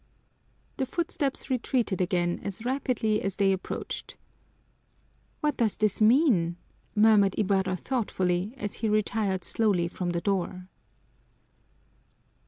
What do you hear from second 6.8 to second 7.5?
murmured